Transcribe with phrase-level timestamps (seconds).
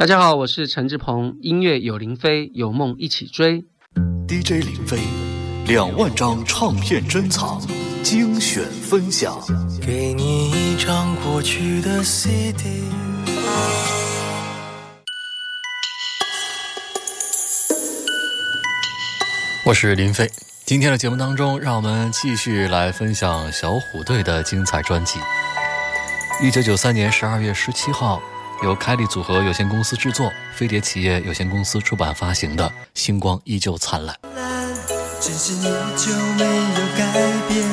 [0.00, 3.66] 大家好，我是陈志鹏，音乐有林飞，有梦一起追。
[4.26, 4.98] DJ 林飞，
[5.66, 7.60] 两万张唱片珍藏，
[8.02, 9.38] 精选分享。
[9.86, 12.64] 给你一张过去的 CD。
[19.66, 20.30] 我是林飞，
[20.64, 25.18] 今天的节目当中，让我们继续来分享小虎队的精彩专辑。
[26.42, 28.22] 一九九三年十二月十七号。
[28.62, 34.14] 由开利组合有限公司制作，飞碟企业有限公司出版发行的《星光依旧灿烂》。
[35.18, 35.64] 真心依
[35.96, 37.10] 旧没有改
[37.48, 37.66] 变，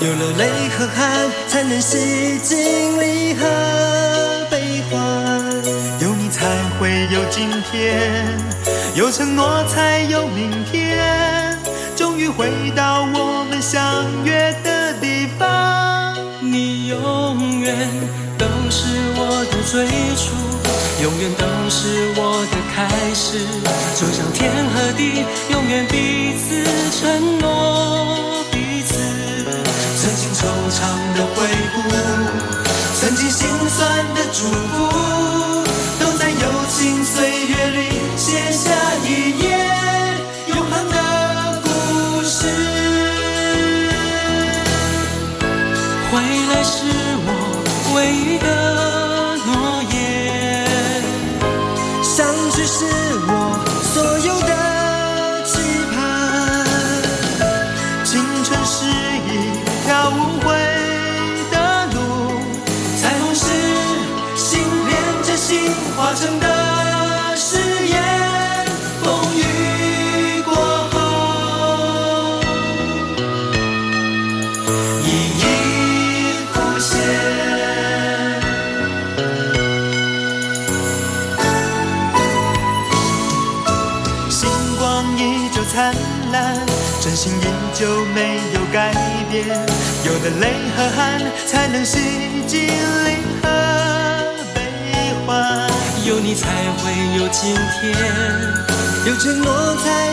[0.00, 5.42] 有了泪和汗，才能洗净离合悲欢。
[6.02, 6.46] 有你才
[6.78, 8.26] 会有今天，
[8.94, 11.58] 有承诺才有明天。
[11.96, 17.88] 终于回到我们相约的地方，你永远。
[18.38, 18.84] 都是
[19.16, 19.84] 我的最
[20.14, 20.30] 初，
[21.02, 23.44] 永远都是我的开始。
[23.98, 26.64] 就像天和地，永远彼此
[27.00, 28.94] 承诺彼此。
[29.98, 30.40] 曾经惆
[30.70, 30.78] 怅
[31.16, 31.36] 的回
[31.74, 31.76] 顾，
[33.00, 33.80] 曾经心酸
[34.14, 34.76] 的祝福，
[99.06, 100.05] 有承诺才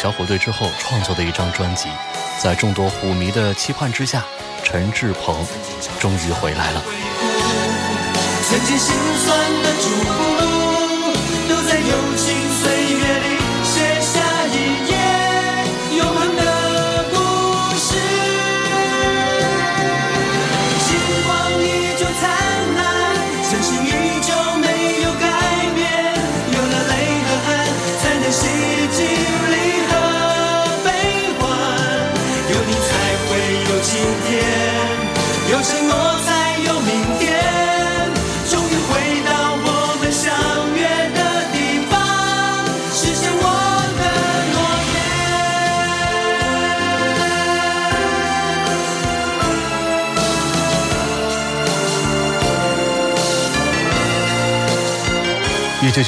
[0.00, 1.88] 小虎队之后创作的一张专辑。
[2.40, 4.24] 在众多虎迷的期盼之下，
[4.62, 5.44] 陈志朋
[5.98, 6.84] 终于回来了。
[8.48, 9.72] 曾经心酸的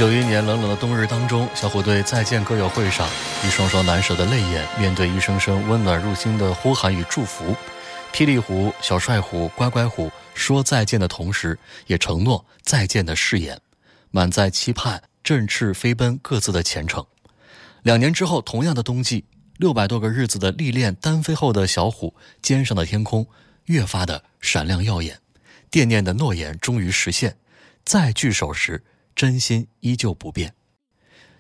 [0.01, 3.07] 九一年冷冷的冬日当中，小虎队再见歌友会上，
[3.47, 7.55] 一双双难舍的泪眼，面对一声声温暖入心的呼喊与祝福。
[8.11, 13.61] 霹雳虎、小帅虎、乖乖虎说再见的同时，也承诺再见的誓言，
[14.11, 17.05] 满载期盼，振翅飞奔各自的前程。
[17.83, 19.27] 两年之后，同样的冬季，
[19.59, 23.29] 六百多个日子的历练单飞后的小虎，肩上的天空
[23.67, 25.19] 越发的闪亮耀眼，
[25.71, 27.37] 惦念的诺言终于实现，
[27.85, 28.83] 再聚首时，
[29.21, 30.55] 真心依旧不变。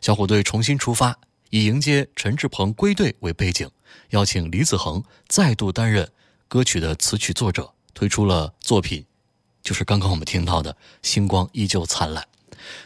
[0.03, 1.19] 小虎队重新出发，
[1.49, 3.71] 以迎接陈志朋归队为背景，
[4.11, 6.07] 邀请李子恒再度担任
[6.47, 9.03] 歌曲的词曲作者，推出了作品，
[9.63, 12.23] 就是刚刚我们听到的《星光依旧灿烂》，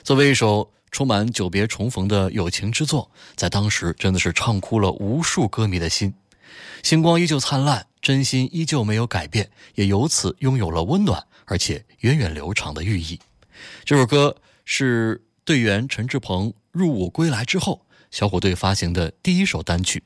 [0.04, 0.70] 作为一首。
[0.92, 6.14] 充满久别重逢的友情之作，在当时真的是唱哭了无数歌迷的心。
[6.84, 13.18] 星光依旧灿烂，真心依旧没有改变，也由此拥有了温暖而且源远流长的寓意。
[13.84, 20.02] 这首歌是队员陈志鹏入伍归来之后，小虎队发行的第一首单曲，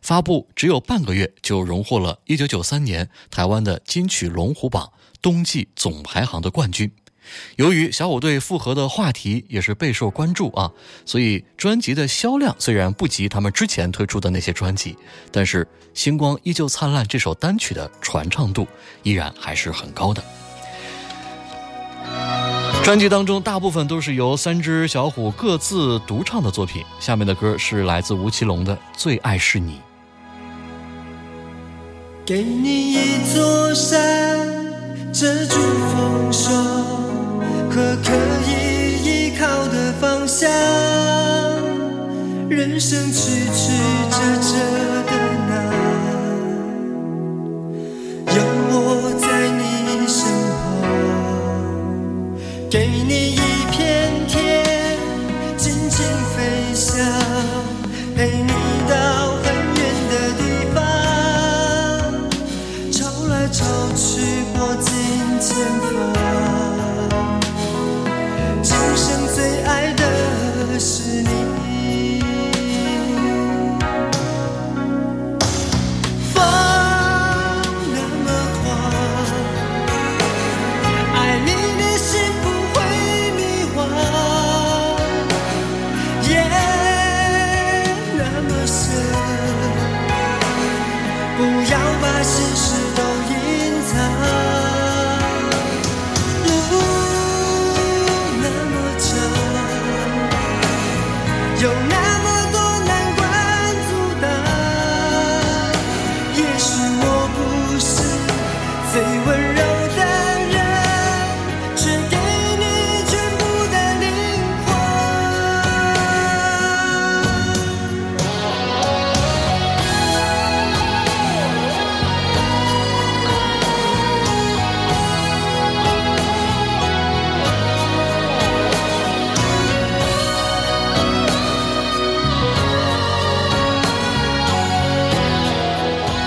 [0.00, 6.90] 发布只有半个月就荣获了一九九三年台湾的金曲龙虎榜冬季总排行的冠军。
[7.56, 10.72] 由于小虎队复合的话题也是备受关注啊，
[11.06, 14.96] 所以专辑的销量虽然不及他们之前推出的那些专辑，
[15.30, 15.64] 但是
[15.94, 18.66] 《星光依旧灿烂》这首单曲的传唱度
[19.04, 20.22] 依然还是很高的。
[22.84, 26.84] 专辑当中大部分都是由三只小虎各自独唱的作品。
[26.98, 29.74] 下面的歌是来自吴奇隆的《最爱是你》。
[32.26, 34.46] 给你一座山，
[35.12, 36.52] 遮住风霜。
[37.70, 38.12] 和可
[38.46, 40.50] 以依靠的方向，
[42.50, 43.72] 人生曲曲
[44.10, 45.01] 折折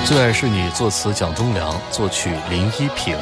[0.05, 3.17] 最爱是你，作词蒋东良，作曲林依萍。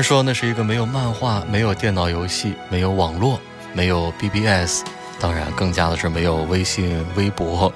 [0.00, 3.38] 人说那是一个没有漫画、没有电脑游戏、没有网络、
[3.74, 4.82] 没有 BBS，
[5.20, 7.70] 当然更加的是没有微信、微博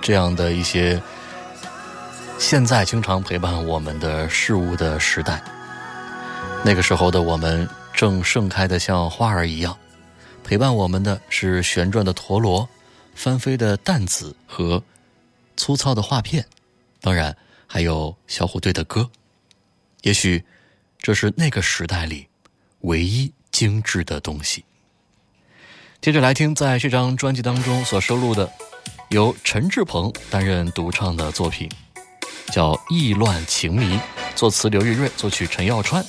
[0.00, 1.02] 这样的一些
[2.38, 5.42] 现在经常陪伴我们的事物的时代。
[6.64, 9.76] 那个时候的我们正盛开的像花儿一样，
[10.44, 12.68] 陪伴我们的是旋转的陀螺、
[13.16, 14.80] 翻飞的弹子和
[15.56, 16.46] 粗糙的画片，
[17.00, 19.10] 当然还有小虎队的歌。
[20.02, 20.44] 也许
[21.06, 22.26] 这是那个时代里
[22.80, 24.64] 唯一精致的东西。
[26.00, 28.50] 接着来听，在这张专辑当中所收录的，
[29.10, 31.70] 由陈志朋担任独唱的作品，
[32.50, 33.94] 叫《意乱情迷》，
[34.34, 36.04] 作词刘玉瑞，作曲陈耀川。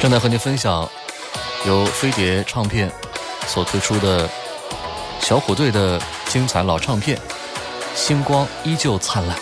[0.00, 0.88] 正在和您分享
[1.66, 2.90] 由飞碟唱片
[3.46, 4.26] 所推出的
[5.24, 7.16] 小虎队的精彩老唱片，
[7.94, 9.34] 《星光依旧灿烂》。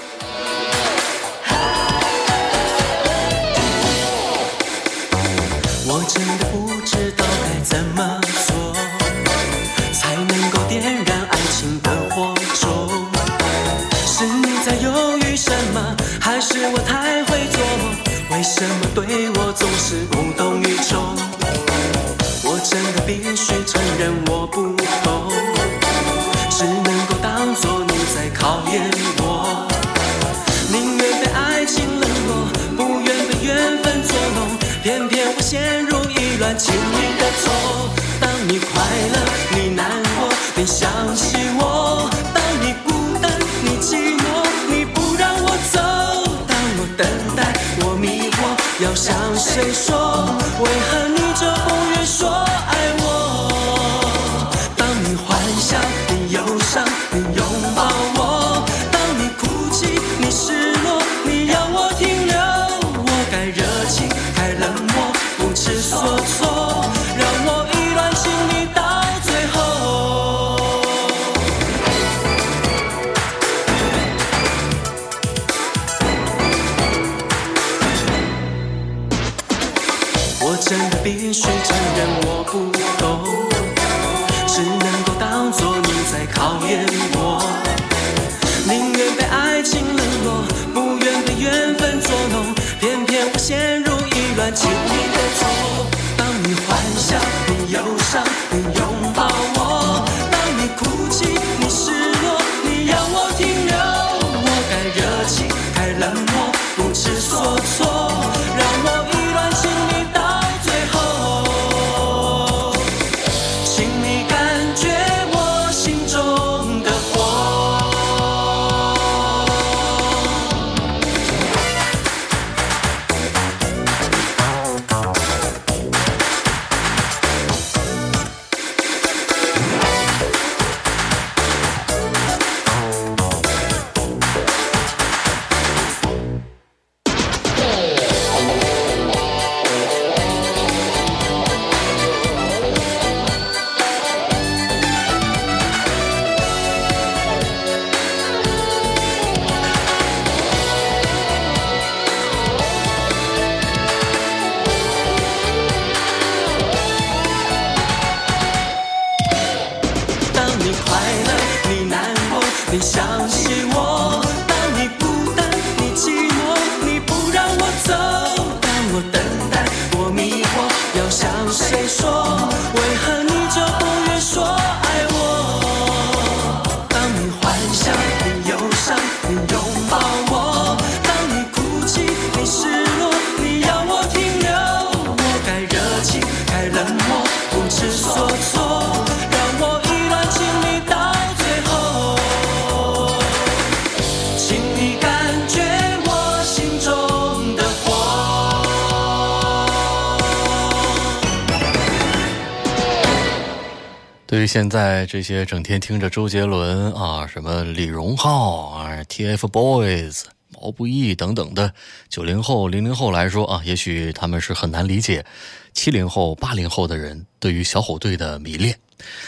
[204.53, 211.73] 现在这些整天听着周杰伦啊、什么李荣浩啊、TFBOYS、毛不易等等的
[212.11, 215.25] 九零后、零零后来说啊，也许他们是很难理解
[215.73, 218.79] 七零后、八零后的人对于小虎队的迷恋。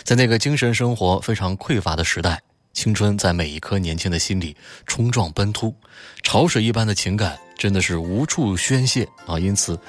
[0.03, 2.43] 在那个精神生活非常匮乏的时代，
[2.75, 4.55] 青春在每一颗年轻的心里
[4.85, 5.75] 冲撞奔突，
[6.23, 9.39] 潮水一般的情感真的是无处宣泄啊！
[9.39, 9.81] 因此，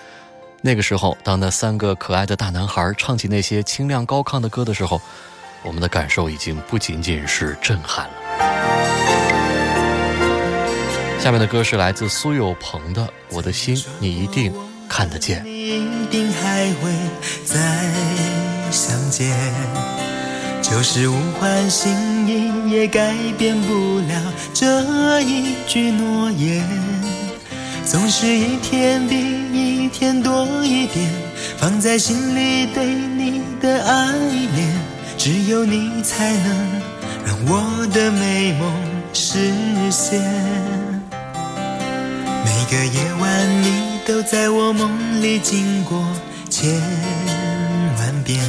[0.66, 5.00] 那个时候，当那三个可爱的大男孩唱起那些清亮高亢的歌的时候，
[5.62, 8.14] 我们的感受已经不仅仅是震撼了。
[11.20, 14.52] 下面的歌是来自苏有朋的《我的心你一定
[14.90, 15.44] 看得见》。
[15.48, 16.92] 一定还会
[17.44, 17.60] 再
[18.72, 19.38] 相见，
[20.64, 26.68] 就是物换星移也改变不了这一句诺言。
[27.86, 29.16] 总是一天比
[29.54, 31.10] 一天多一点，
[31.58, 34.74] 放在心里对你的爱恋，
[35.18, 36.82] 只有你才能
[37.26, 38.72] 让我的美梦
[39.14, 39.52] 实
[39.90, 40.22] 现。
[42.44, 46.06] 每个夜晚，你都在我梦里经过
[46.50, 46.74] 千
[47.98, 48.40] 万遍，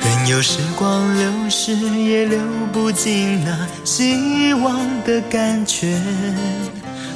[0.00, 2.38] 任由时光流逝，也流
[2.72, 5.98] 不尽那希望的感觉。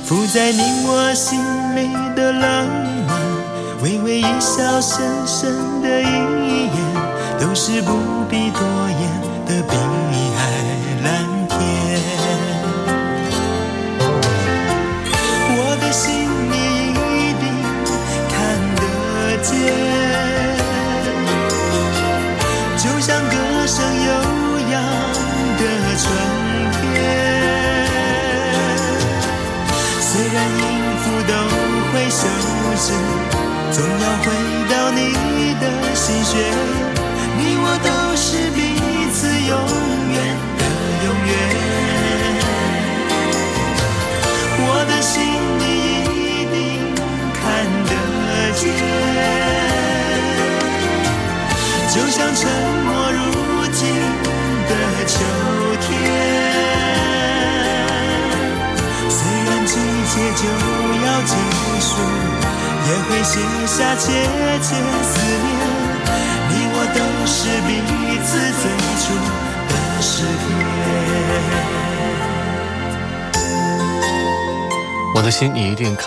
[0.04, 1.40] 浮在你我心
[1.74, 2.66] 里的浪
[3.06, 3.16] 漫，
[3.82, 6.76] 微微一笑，深深的一眼，
[7.40, 7.92] 都是不
[8.28, 9.00] 必多言
[9.46, 9.78] 的冰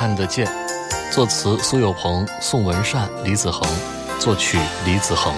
[0.07, 0.47] 看得见。
[1.11, 3.69] 作词苏有朋、宋文善、李子恒，
[4.17, 5.33] 作曲李子恒。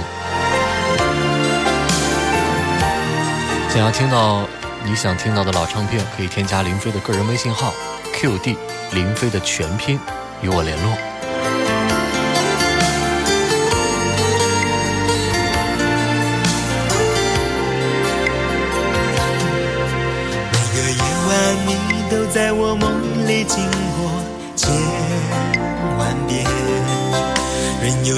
[3.67, 4.45] 想要听到
[4.85, 7.73] 你想听到的老唱片，可以添加林飞的个人微信号。
[8.13, 8.57] QD
[8.91, 9.99] 林飞的全拼，
[10.43, 11.08] 与我联络。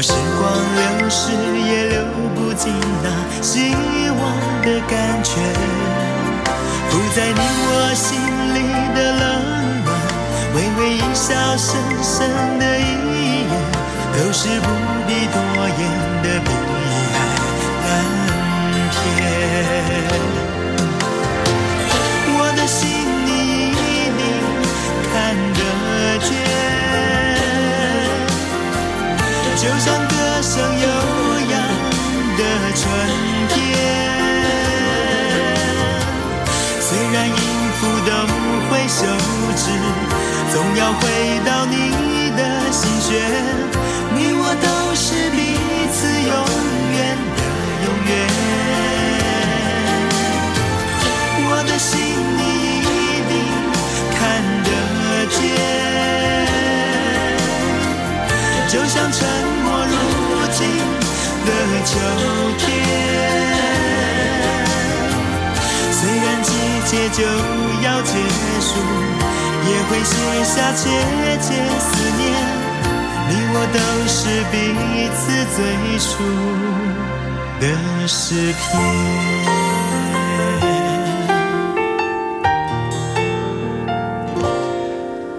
[0.01, 3.07] 时光流逝，也流不尽那
[3.39, 3.71] 希
[4.09, 4.19] 望
[4.63, 5.29] 的感觉，
[6.89, 8.19] 附在你我心
[8.55, 8.57] 里
[8.95, 9.21] 的冷
[9.85, 9.89] 暖。
[10.55, 11.69] 微微一笑，深
[12.01, 12.81] 深的一
[13.45, 13.53] 眼，
[14.13, 14.67] 都是不
[15.05, 15.37] 必多
[15.69, 15.79] 言
[16.23, 16.49] 的碧
[17.13, 17.15] 海
[17.85, 17.89] 蓝
[18.89, 20.50] 天。
[40.75, 41.01] 要回
[41.45, 41.75] 到你
[42.37, 43.09] 的心弦，
[44.15, 45.37] 你我都是彼
[45.91, 46.33] 此永
[46.93, 46.97] 远
[47.37, 47.39] 的
[47.85, 48.11] 永远。
[51.43, 51.89] 我的心
[52.37, 52.41] 你
[52.79, 52.89] 一
[53.27, 53.31] 定
[54.15, 54.19] 看
[54.63, 54.67] 得
[55.29, 55.39] 见，
[58.69, 59.19] 就像沉
[59.63, 59.93] 默如
[60.51, 60.59] 今
[61.45, 61.49] 的
[61.85, 61.89] 秋
[62.57, 62.59] 天。
[65.91, 66.49] 虽然季
[66.85, 67.19] 节就
[67.83, 68.11] 要结
[68.61, 68.69] 束。
[69.63, 70.89] 也会写下切
[71.39, 71.47] 切
[71.79, 72.21] 思念，
[73.29, 74.19] 你我都是
[74.51, 74.53] 彼
[75.15, 75.21] 此
[75.55, 75.59] 最
[75.99, 76.09] 初
[77.59, 77.63] 的
[78.07, 78.59] 诗篇。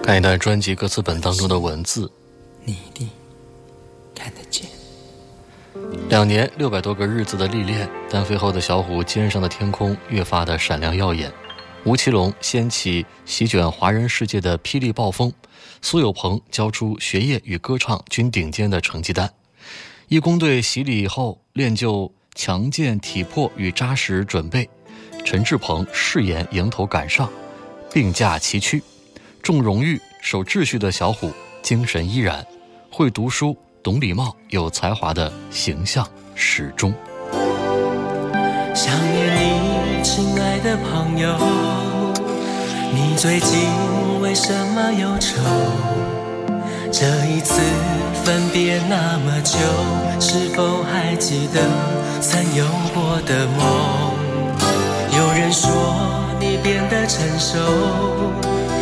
[0.01, 2.11] 看一段专辑歌词本当中的文字，
[2.63, 3.09] 你一定
[4.13, 4.67] 看得见。
[6.09, 11.31] 两年六百多个日子的历练，单飞后的小虎肩上的天空越发的闪亮耀眼。
[11.85, 15.33] 吴奇隆掀起席卷华人世界的霹雳暴风，
[15.81, 19.29] 苏有朋交出学业与歌唱均顶尖的成绩单，
[20.07, 24.69] 义工队洗礼以后练就强健体魄与扎实准备，
[25.25, 27.29] 陈志朋誓言迎头赶上，
[27.91, 28.81] 并驾齐驱，
[29.41, 32.45] 重荣誉守秩序的小虎精神依然，
[32.89, 36.93] 会读书懂礼貌有才华的形象始终。
[38.73, 39.72] 想念你，
[40.03, 41.33] 亲爱的朋友，
[42.93, 43.57] 你最近
[44.21, 45.39] 为什么忧愁？
[46.91, 47.61] 这一次
[48.25, 49.57] 分别那么久，
[50.19, 51.61] 是否还记得
[52.19, 54.13] 曾有过的梦？
[55.17, 55.71] 有人说
[56.37, 57.57] 你变得成熟，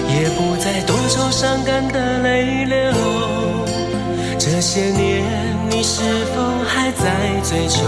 [0.10, 2.92] 也不再多愁善感的泪流。
[4.40, 5.24] 这些年
[5.70, 6.02] 你是
[6.34, 7.84] 否还在追求？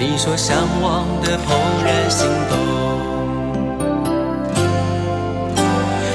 [0.00, 2.56] 你说向往的怦然心动。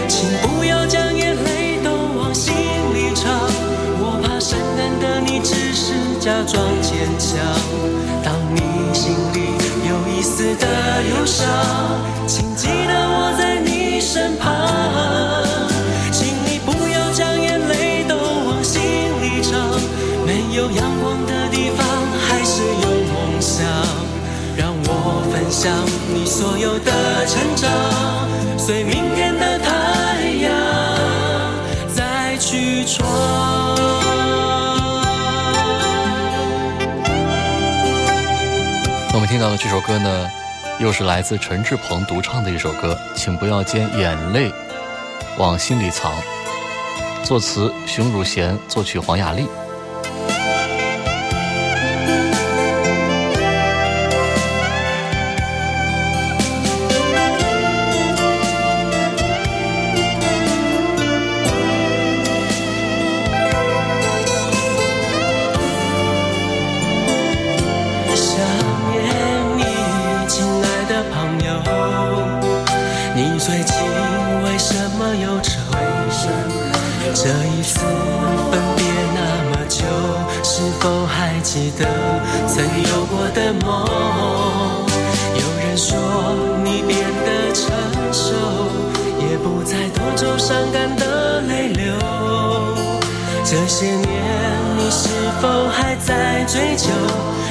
[0.07, 2.53] 请不要将眼泪都往心
[2.93, 3.29] 里藏
[3.99, 7.37] 我怕深爱的你只是假装坚强。
[8.23, 8.61] 当你
[8.93, 9.51] 心里
[9.89, 11.45] 有一丝的忧伤
[12.25, 15.42] 请记得我在你身旁。
[25.63, 27.71] 我分享你所有的成长，
[28.59, 30.51] 随明天的太阳
[31.87, 33.07] 再去闯。
[39.13, 40.29] 我们听到的这首歌呢，
[40.79, 44.51] 又是来自陈志朋独唱的一首歌，请不要将眼泪
[45.37, 46.11] 往心里藏。
[47.23, 49.47] 作词熊汝贤，作曲黄雅莉。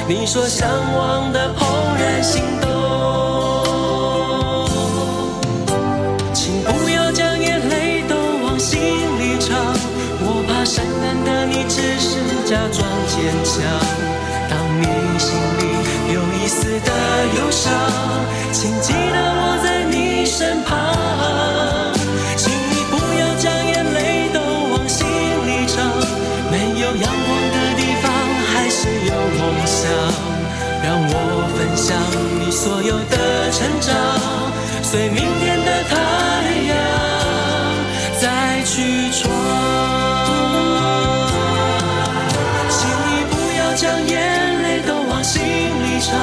[0.08, 1.64] 你说向往的怦
[1.98, 2.68] 然心动？
[6.34, 9.56] 请不要将眼泪都往心里藏，
[10.20, 13.62] 我怕善良的你只是假装坚强。
[14.50, 14.84] 当你
[15.18, 15.60] 心里
[16.12, 16.90] 有一丝的
[17.38, 17.72] 忧伤，
[18.52, 18.92] 请记
[32.62, 33.92] 所有的成长，
[34.84, 35.96] 随明天的太
[36.68, 36.70] 阳
[38.20, 39.28] 再去闯。
[42.70, 46.14] 请你不要将眼泪都往心里藏。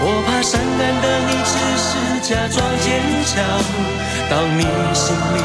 [0.00, 1.88] 我怕伤感的你只是
[2.28, 2.88] 假装坚
[3.24, 3.38] 强，
[4.28, 5.38] 当你心里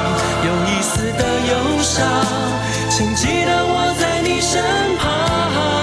[0.48, 2.02] 有一丝的忧伤，
[2.90, 4.64] 请记得我在你身
[4.98, 5.83] 旁。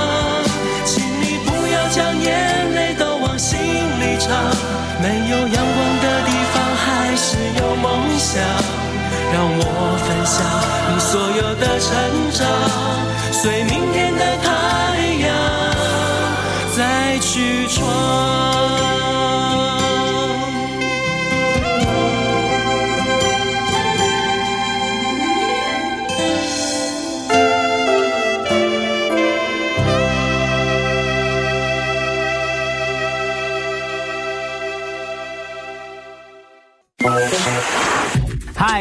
[5.03, 7.27] 没有阳光的地方还是
[7.59, 7.87] 有梦
[8.19, 8.43] 想。
[9.33, 9.63] 让我
[10.05, 10.37] 分享
[10.89, 11.89] 你所有的成
[12.33, 12.39] 长，
[13.33, 14.49] 随明天的太
[15.23, 15.27] 阳
[16.77, 18.30] 再去闯。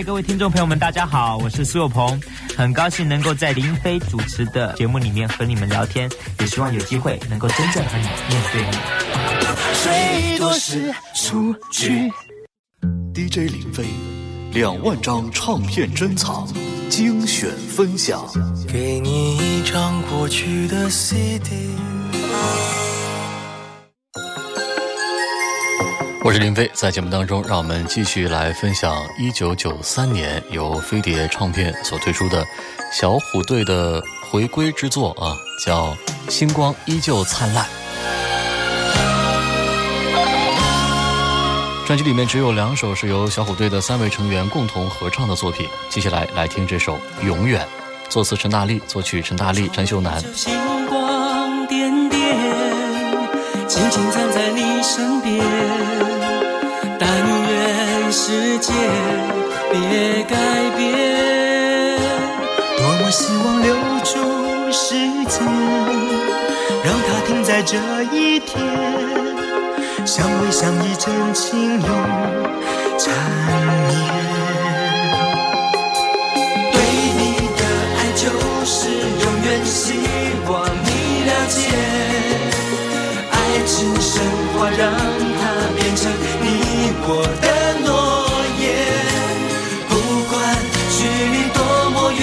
[0.04, 2.20] 各位听众朋友们，大家好，我是苏有朋，
[2.56, 6.10] 很高兴能够在林飞主持的节目里面和你们聊天，
[6.40, 8.74] 也希望有机会能够真正和你面对面。
[9.84, 12.10] 最多是数据。
[13.14, 13.86] DJ 林飞，
[14.54, 16.48] 两万张唱片珍藏，
[16.90, 18.26] 精选分享。
[18.72, 21.99] 给你一张过去的 CD。
[26.22, 32.46] 我是林飞，在节目当中，让我们继续来分享一九九三年由飞碟唱片所推出的
[32.92, 35.34] 小虎队的回归之作啊，
[35.66, 35.96] 叫
[36.30, 37.66] 《星光依旧灿烂》。
[41.88, 47.66] 专辑里面只有两首是由小虎队的三位成员共同合唱的作品，接下来来听这首《永远》，
[48.12, 50.22] 作词陈大力，作曲陈大力、陈秀楠。
[53.80, 55.40] 静静站在你身边。
[57.00, 58.74] 但愿世界
[59.72, 60.36] 别改
[60.76, 61.98] 变，
[62.78, 64.96] 多么希望留住时
[65.30, 65.48] 间，
[66.84, 67.78] 让它停在这
[68.12, 68.62] 一天，
[70.06, 71.90] 相偎相依，真情永
[72.98, 73.08] 缠
[84.80, 85.44] 让它
[85.76, 86.10] 变成
[86.42, 86.48] 你
[87.04, 87.10] 我
[87.42, 87.48] 的
[87.84, 87.92] 诺
[88.62, 88.64] 言，
[89.90, 89.92] 不
[90.32, 90.34] 管
[90.96, 91.60] 距离多
[91.92, 92.22] 么远，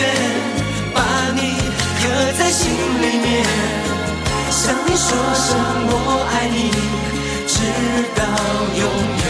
[0.95, 0.99] 把
[1.35, 1.41] 你
[2.01, 3.45] 刻在心里面，
[4.51, 5.55] 向你说声
[5.91, 5.93] 我
[6.33, 6.71] 爱你，
[7.47, 7.61] 直
[8.15, 8.25] 到
[8.75, 8.83] 永
[9.19, 9.26] 远。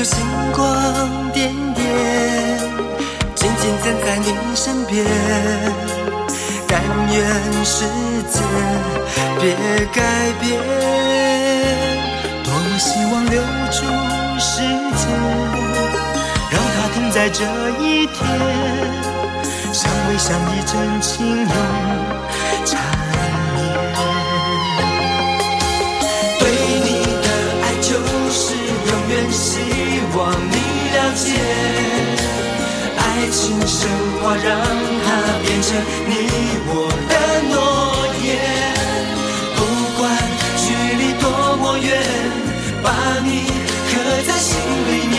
[0.00, 0.16] 就星
[0.54, 1.86] 光点点，
[3.34, 5.04] 静静站在你身边。
[6.66, 6.80] 但
[7.12, 7.22] 愿
[7.62, 7.84] 世
[8.30, 8.40] 界
[9.38, 9.54] 别
[9.92, 10.00] 改
[10.40, 10.58] 变，
[12.42, 13.84] 多么希望留住
[14.38, 14.62] 时
[14.96, 15.04] 间，
[16.50, 17.44] 让它停在这
[17.78, 18.16] 一天。
[19.70, 21.46] 相偎相依，真情永
[30.20, 30.56] 望你
[30.92, 31.24] 了解，
[32.98, 33.00] 爱
[33.32, 33.88] 情神
[34.20, 34.46] 话让
[35.02, 35.08] 它
[35.42, 35.68] 变成
[36.06, 36.12] 你
[36.66, 36.70] 我
[37.08, 37.12] 的
[37.48, 37.54] 诺
[38.22, 38.28] 言。
[39.56, 39.58] 不
[39.96, 40.00] 管
[40.58, 40.62] 距
[41.00, 41.24] 离多
[41.56, 41.88] 么远，
[42.82, 42.86] 把
[43.24, 43.28] 你
[43.88, 43.92] 刻
[44.26, 45.18] 在心里面，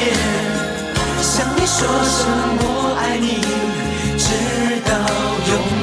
[1.24, 2.20] 向你说声
[2.62, 2.64] 我
[3.02, 3.26] 爱你。
[4.20, 4.26] 直
[4.86, 4.92] 到
[5.50, 5.81] 永远。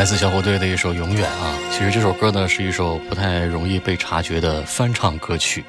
[0.00, 5.62] 来自小虎队的一首《永远》啊，其实这首歌呢是一首不太容易被察觉的翻唱歌曲。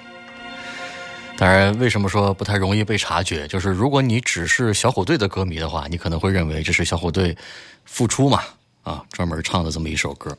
[1.35, 3.45] 当然，为什么说不太容易被察觉？
[3.45, 7.35] 就是如果你只是小虎队的歌迷的话，你可能会认为这是小虎队
[7.83, 8.41] 复出嘛
[8.83, 10.37] 啊，专门唱的这么一首歌。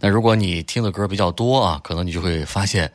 [0.00, 2.90] 那如果你听的歌比较多啊，可能你就会发现，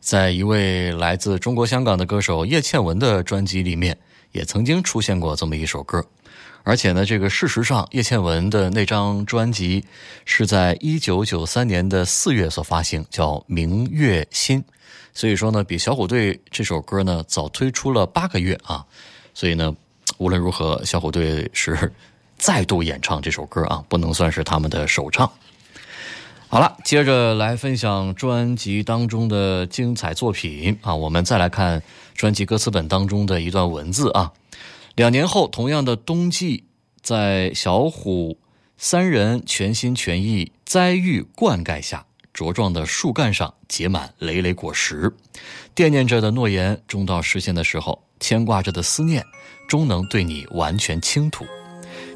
[0.00, 3.96] 在一位来自中国香港的歌手叶倩文的专辑里面，
[4.32, 6.04] 也曾经出现过这么一首歌。
[6.68, 9.82] 而且呢，这个事实上，叶倩文的那张专辑
[10.26, 14.60] 是在一九九三年的四月所发行，叫《明月心》，
[15.14, 18.84] 所以说呢，比小虎队这首歌呢早推出了八个月啊。
[19.32, 19.74] 所以呢，
[20.18, 21.90] 无论如何，小虎队是
[22.36, 25.26] 再度演唱这首歌啊，不能算是他们的首唱。
[26.48, 31.82] 好了，接着来分享专辑当中的精彩作品啊，我们再来看
[32.14, 34.30] 专辑歌词本当中的一段文字啊。
[34.98, 36.64] 两年后，同样的冬季，
[37.00, 38.36] 在小虎
[38.76, 45.14] 三人全心全意栽育灌溉下，茁壮的树干上结满累累果实。
[45.72, 49.24] 惦念着的诺言终到实现的时候，牵挂着的思念
[49.68, 51.46] 终能对你完全倾吐。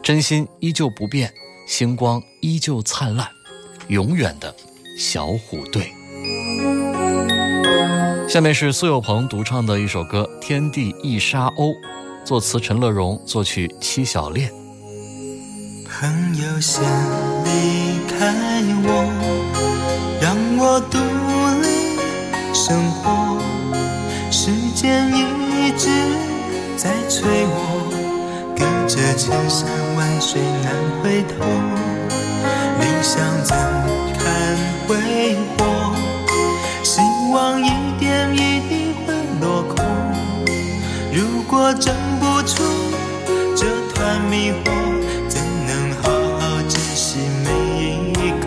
[0.03, 1.33] 真心依旧不变，
[1.69, 3.29] 星光依旧灿烂，
[3.87, 4.53] 永远的
[4.99, 5.93] 小虎队。
[8.29, 11.71] 下面是苏有朋独唱的一首歌《天地一沙鸥》。
[12.25, 14.49] 作词陈乐融，作曲戚小恋。
[15.89, 16.81] 朋友先
[17.45, 18.33] 离开
[18.85, 18.89] 我，
[20.21, 20.99] 让我独
[21.61, 21.67] 立
[22.55, 23.41] 生活。
[24.31, 25.89] 时间一直
[26.77, 27.91] 在催我，
[28.57, 31.45] 隔着千山万水难回头。
[32.79, 33.57] 理想怎
[34.17, 34.57] 堪
[34.87, 35.61] 挥霍？
[36.85, 37.01] 希
[37.35, 39.85] 望一点一滴会落空。
[41.13, 41.95] 如果真
[42.45, 42.63] 出
[43.55, 44.65] 这团迷惑，
[45.29, 45.71] 怎能
[46.03, 47.49] 好好珍惜每
[48.21, 48.45] 一刻？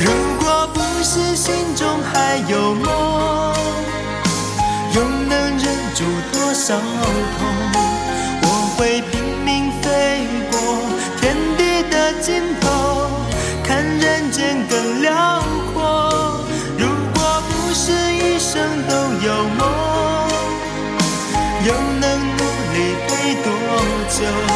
[0.00, 0.06] 如
[0.40, 0.44] 果
[0.74, 2.86] 不是心中还有梦，
[4.94, 7.40] 又能忍住多少痛？
[8.42, 9.12] 我会拼
[9.44, 9.86] 命飞
[10.50, 10.54] 过
[11.18, 11.22] 天
[11.56, 12.66] 地的尽头，
[13.62, 15.63] 看人间更辽阔。
[24.16, 24.53] 飞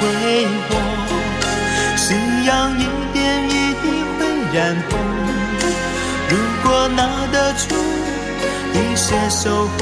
[0.00, 0.70] 该挥霍，
[1.96, 2.14] 夕
[2.46, 3.50] 阳一点一
[3.82, 3.84] 滴
[4.18, 4.20] 会
[4.52, 4.56] 染
[4.88, 4.92] 红。
[6.28, 6.32] 如
[6.62, 7.00] 果拿
[7.32, 7.74] 得出
[8.74, 9.78] 一些收获，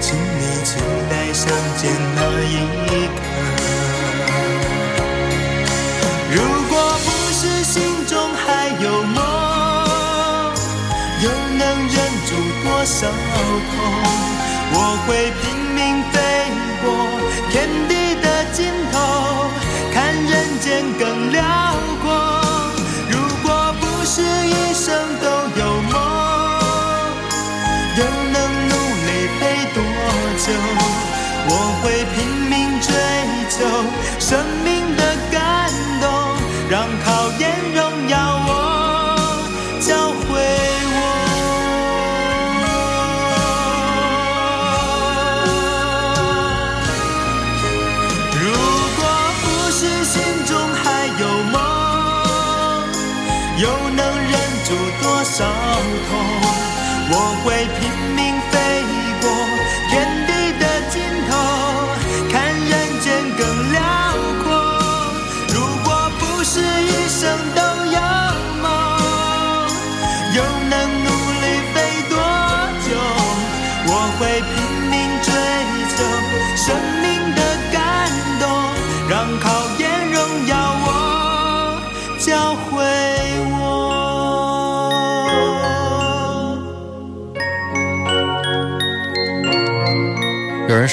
[0.00, 0.70] 请你期
[1.10, 2.56] 待相见那一
[3.16, 3.20] 刻。
[6.30, 6.36] 如
[6.68, 6.72] 果
[7.04, 9.16] 不是心中还有梦，
[11.22, 11.26] 又
[11.58, 12.30] 能忍住
[12.62, 13.10] 多少痛？
[14.70, 14.74] 我
[15.06, 15.42] 会拼
[15.74, 15.78] 命
[16.12, 16.14] 飞
[16.82, 16.86] 过
[17.50, 17.56] 天
[21.38, 21.44] 辽
[22.02, 22.06] 阔。
[23.10, 23.46] 如果
[23.80, 24.86] 不是一生
[25.22, 25.26] 都
[25.60, 25.94] 有梦，
[27.98, 28.00] 又
[28.34, 28.36] 能
[28.70, 28.74] 努
[29.06, 29.40] 力陪
[29.74, 29.78] 多
[30.44, 30.46] 久？
[31.50, 32.16] 我会拼
[32.50, 32.90] 命追
[33.48, 33.56] 求
[34.18, 34.28] 生
[34.64, 35.36] 命的感
[36.02, 36.06] 动，
[36.68, 36.74] 让
[37.04, 37.06] 考
[37.38, 37.42] 验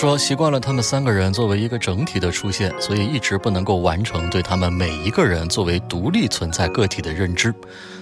[0.06, 7.52] 说，习惯了他们三个人作为一个整体的出现，所以一直不能够完成对他们每一个人作为独立存在个体的认知。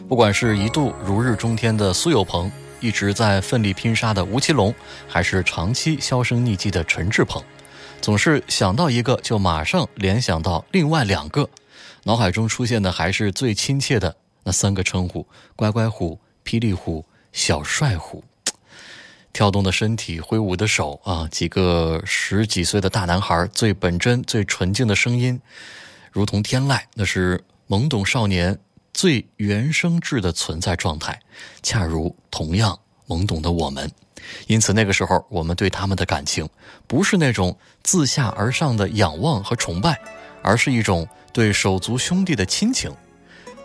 [0.10, 4.76] 不管是一度如日中天的苏有朋，一直在奋力拼杀的吴奇隆，
[5.08, 7.42] 还是长期销声匿迹的陈志朋，
[8.02, 11.48] 总是想到一个就马上联想到另外两个，
[12.04, 14.14] 脑海中出现的还是最亲切的
[14.44, 18.22] 那三个称呼：乖乖虎、霹雳虎、小帅虎。
[19.34, 25.42] 跳动的身体，挥舞的手啊，几个十几岁的大男孩，最本真、最纯净的声音，
[26.12, 28.58] 如同天籁，那是懵懂少年
[28.94, 31.20] 最原生质的存在状态，
[31.64, 33.92] 恰如同样懵懂的我们。
[34.46, 36.48] 因此，那个时候我们对他们的感情，
[36.86, 40.00] 不是那种自下而上的仰望和崇拜，
[40.44, 42.90] 而是一种对手足兄弟的亲情，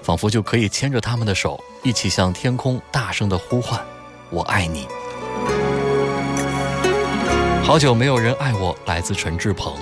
[0.03, 3.81] 仿佛就可以牵着他们的手，一起向天空大声的呼唤
[4.33, 4.89] ：“我爱你。”
[7.69, 9.77] 好久没有人爱我，来自陈志鹏。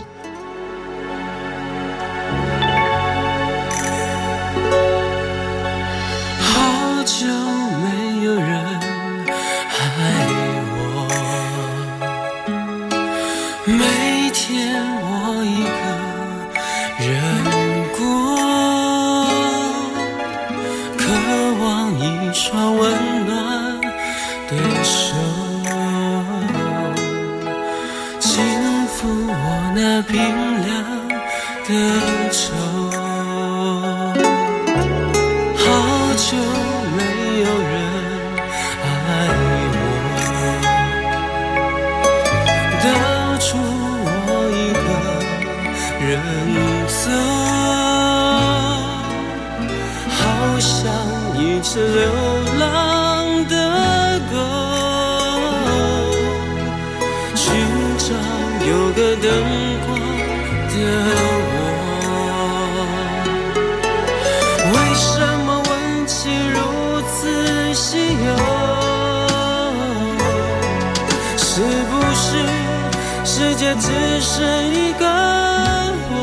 [72.16, 72.24] 是
[73.24, 73.86] 世界只
[74.20, 74.34] 剩
[74.72, 75.04] 一个
[76.10, 76.14] 我？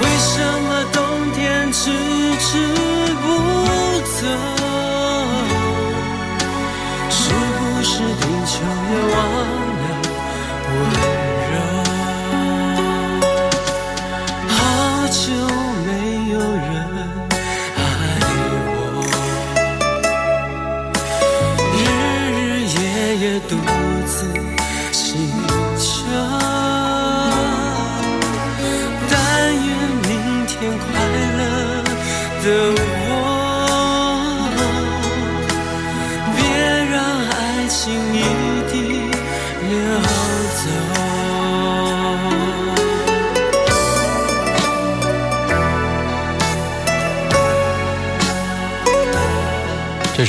[0.00, 0.32] 为什
[0.66, 0.98] 么冬
[1.34, 1.38] 天
[1.72, 1.78] 迟
[2.40, 2.48] 迟
[3.22, 3.24] 不
[4.18, 4.20] 走？
[7.10, 7.16] 是
[7.56, 8.52] 不是地球
[8.90, 9.16] 也忘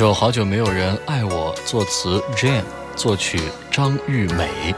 [0.01, 2.63] 首《好久没有人爱我》，作词 Jane，
[2.95, 3.39] 作曲
[3.69, 4.73] 张玉美。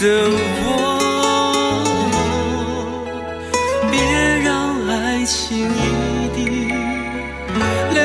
[0.00, 0.08] 等
[0.62, 0.66] 我
[3.90, 4.00] 别
[4.44, 6.38] 让爱情一滴
[7.92, 7.98] 流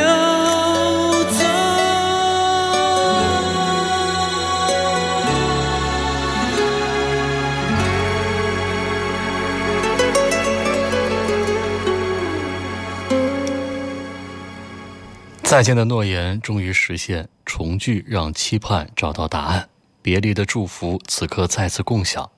[15.44, 19.70] 再见的诺言终于实现，重聚让期盼找到答案，
[20.04, 22.30] 别离的祝福此刻再次共享。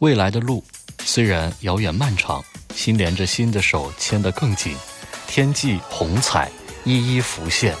[0.00, 0.62] 未来的路
[1.02, 2.44] 虽然遥远漫长，
[2.74, 4.76] 心连着心的手牵得更紧。
[5.26, 6.50] 天际虹彩
[6.84, 7.74] 一一浮现，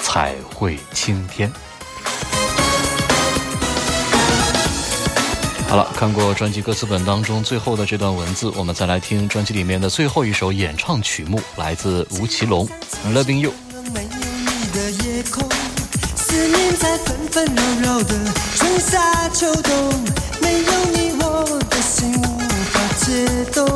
[0.00, 1.50] 彩绘青天。
[5.66, 12.68] 好了，看过专辑歌词本当中最后的这段文字，我们再来听专辑里面的最后一首演唱曲目，来自吴奇隆，
[13.12, 13.50] 《Loving You》。
[17.34, 18.14] 纷纷扰扰的
[18.54, 19.74] 春夏秋冬，
[20.40, 22.38] 没有你我的心无
[22.70, 23.66] 法解冻。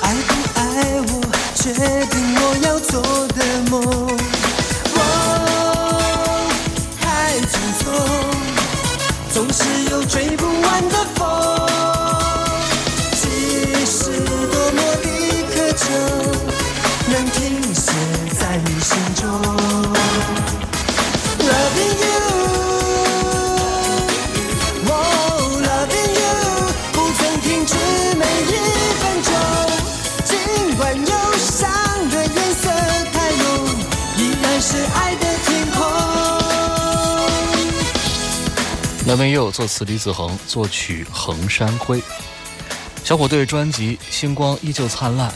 [0.00, 0.60] 爱不爱
[1.06, 1.22] 我，
[1.54, 1.72] 决
[2.10, 3.74] 定我要做的梦。
[4.96, 4.98] 我
[7.00, 7.84] 太匆匆，
[9.32, 11.20] 总是有追不完的风。
[13.12, 13.22] 即
[13.86, 15.06] 使多么的
[15.54, 15.84] 渴求，
[17.12, 17.38] 能停
[39.12, 42.02] 那边又作词李子恒，作曲横山辉。
[43.04, 45.28] 小虎队专辑《星光依旧灿烂》，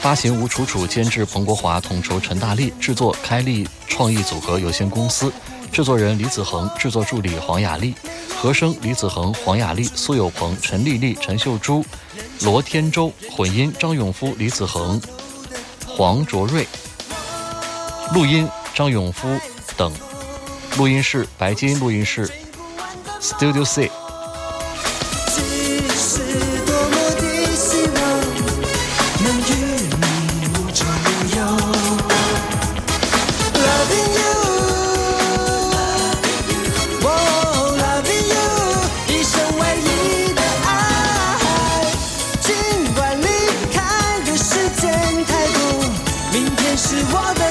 [0.00, 5.32] 发行吴楚楚，监制彭国华，统筹陈大力，制作开立创意组合有限公司，
[5.72, 7.96] 制作人李子恒，制作助理黄雅丽，
[8.36, 11.84] 和声李子恒、黄雅丽、苏有朋、陈丽丽、陈秀珠、
[12.42, 15.02] 罗天舟，混音张永夫、李子恒、
[15.88, 16.68] 黄卓瑞，
[18.14, 19.26] 录音张永夫
[19.76, 19.92] 等，
[20.76, 22.30] 录音室白金录音室。
[23.24, 23.90] Studio C。
[46.76, 47.43] 是我的。